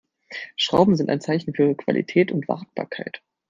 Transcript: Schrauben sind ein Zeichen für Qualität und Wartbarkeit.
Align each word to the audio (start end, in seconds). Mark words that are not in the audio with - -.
Schrauben 0.55 0.95
sind 0.95 1.11
ein 1.11 1.21
Zeichen 1.21 1.53
für 1.53 1.75
Qualität 1.77 2.31
und 2.31 2.47
Wartbarkeit. 2.47 3.21